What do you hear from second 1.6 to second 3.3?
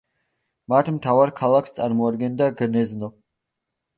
წარმოადგენდა გნეზნო.